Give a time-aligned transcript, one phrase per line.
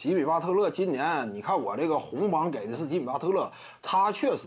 [0.00, 3.52] 吉米巴特勒今年，你看我这个红榜给的是吉米巴特勒，
[3.82, 4.46] 他确实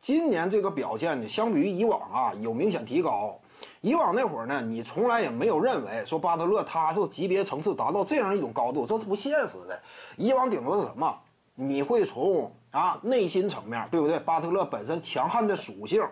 [0.00, 3.38] 今年这个表现呢，相比于以往啊，有明显提高。
[3.82, 9.80] 以往那会儿呢，你从来也没有认为说巴特勒他是级别层次达到这样一种高度，这是不现实的。
[10.16, 11.16] 以往顶多是什么？
[11.54, 14.18] 你会从啊内心层面，对不对？
[14.18, 16.02] 巴特勒本身强悍的属性，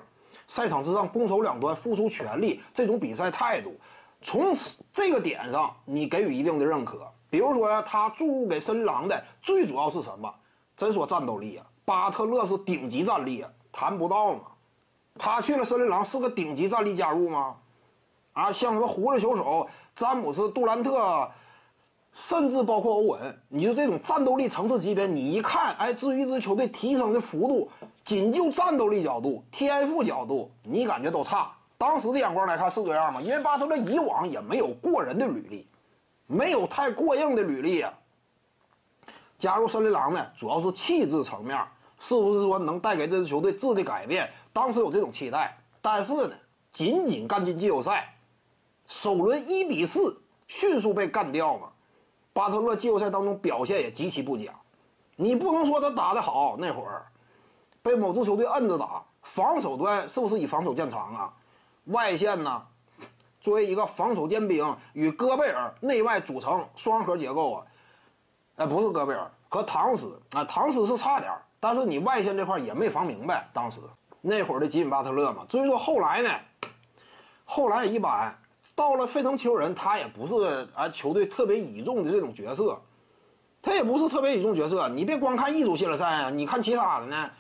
[0.46, 3.74] 赛场之上攻守两端付出全力，这种比赛态度，
[4.22, 7.00] 从此这个点上你给予一定的认可。
[7.30, 10.32] 比如说呀他注入给森林狼的最主要是什么？
[10.77, 14.41] 真说战斗力啊，巴特勒是顶级战力啊，谈不到嘛。
[15.18, 17.56] 他去了森林狼是个顶级战力加入吗？
[18.32, 21.28] 啊，像什么胡子球手詹姆斯杜兰特，
[22.12, 27.68] 甚至包括欧文，你说这种战斗力层次级别，你一看，哎，至于一支球队提升的幅度，
[28.04, 31.51] 仅就战斗力角度、天赋角度，你感觉都差。
[31.76, 33.20] 当时的眼光来看是这样吗？
[33.20, 35.68] 因为巴特勒以往也没有过人的履历。
[36.28, 37.92] 没有太过硬的履历啊。
[39.37, 41.59] 加入森林狼呢，主要是气质层面，
[41.98, 44.30] 是不是说能带给这支球队质的改变？
[44.52, 46.34] 当时有这种期待，但是呢，
[46.71, 48.15] 仅仅干进季后赛，
[48.87, 51.68] 首轮一比四迅速被干掉嘛。
[52.32, 54.52] 巴特勒季后赛当中表现也极其不佳，
[55.16, 57.06] 你不能说他打得好，那会儿
[57.80, 61.32] 被某支球队摁着打，防守端是不是以防守见长啊？
[61.87, 62.66] 外线呢？
[63.40, 67.66] 作为一个防守尖兵，与戈贝尔内外组成双核结构啊，
[68.56, 73.48] 哎，不是戈贝尔和唐斯啊，唐斯是差点但是你外线这块也没防明白。
[73.53, 73.81] 当时
[74.20, 76.31] 那会儿的吉米巴特勒嘛，至于说后来呢，
[77.44, 78.36] 后来也一般。
[78.75, 82.81] 到了费城球人，他也不是啊球队特别倚重的这种角色，
[83.60, 84.88] 他也不是特别倚重角色。
[84.88, 87.31] 你别光看一组系列赛啊，你看其他的呢。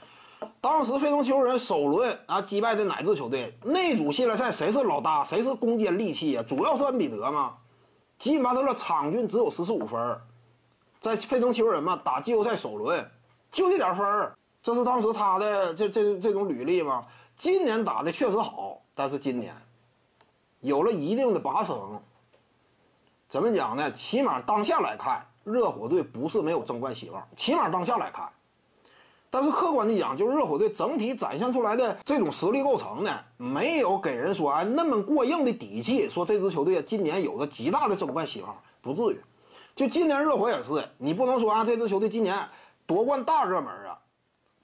[0.60, 3.56] 当时费城球人首轮啊击败的哪支球队？
[3.62, 5.24] 那组系列赛谁是老大？
[5.24, 6.42] 谁是攻坚利器呀？
[6.46, 7.56] 主要是恩比德嘛。
[8.18, 10.20] 吉米巴特勒场均只有十四五分，
[11.00, 13.08] 在费城球人嘛打季后赛首轮
[13.52, 17.06] 就这点分儿，这是当时他的这这这种履历吗？
[17.36, 19.54] 今年打的确实好，但是今年
[20.60, 22.00] 有了一定的拔升。
[23.28, 23.92] 怎么讲呢？
[23.92, 27.26] 起码当下来看，热火队不是没有争冠希望。
[27.36, 28.28] 起码当下来看。
[29.30, 39.20] 但是客观的讲，就是热火队整体展现出来的这种实力构成呢，没有给人说哎那么过硬的底气，说这支球队今年有着极大的争冠希望，不至于。
[39.76, 42.36] 就今年热火也是，你不能说啊这支球队今年
[42.86, 43.98] 夺冠大热门啊，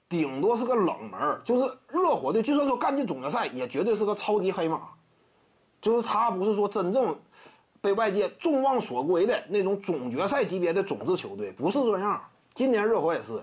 [0.09, 1.39] 顶多是个冷门。
[1.43, 4.81] 就是热火队就算说干进总决赛，也绝对是个超级黑马。
[5.79, 7.15] 就是他不是说真正
[7.79, 12.19] 被外界众望所归的那种总决赛级别的种子球队，不是这样。
[12.55, 13.33] 今年热火也是。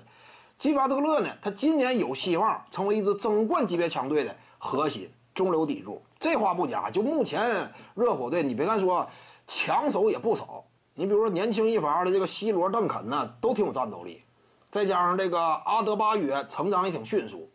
[0.62, 1.28] 吉巴特勒呢？
[1.42, 6.00] 他今年有希望成为一支争冠级别强队的核心中流砥柱。
[6.20, 6.88] 这话不假。
[6.88, 9.04] 就目前热火队，你别看说
[9.44, 10.62] 强手也不少，
[10.94, 14.22] 你比如说年轻一伐的这个西罗邓肯呢，都挺有战斗力。
[14.70, 17.50] 再加上这个阿德巴约成长也挺迅速。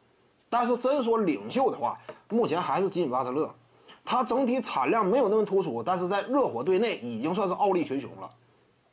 [0.49, 1.97] 但是真说领袖的话，
[2.27, 3.49] 目前还是吉米巴特勒。
[4.03, 8.29] 他整体产量没有那么突出，但是在热火队内已经算是傲立群雄了。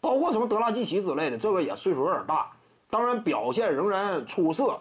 [0.01, 2.53] 包括什么德拉季奇之类的，这个也岁数有点大。
[2.95, 4.81] 当然表现仍然出色，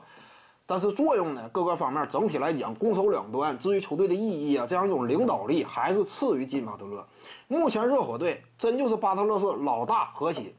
[0.67, 1.49] 但是作用呢？
[1.51, 7.03] 各个方面整体来讲，攻守两端，至于球队的意义啊，这样一种领导力还是次于金巴特勒。
[7.47, 10.53] 目前热火队真就是巴特勒是老大核心，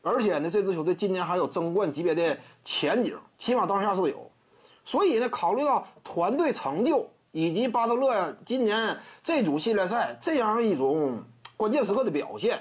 [0.00, 4.30] 而且呢，这支球队今年还有争冠级别的前景，起码当下是有。
[4.82, 11.22] 所以呢，考虑到团队成就以及巴特勒今年这组系列赛这样一种
[11.58, 12.58] 关键时刻的表现，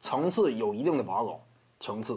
[0.00, 1.40] 层次有一定的拔高，
[1.80, 2.16] 层次。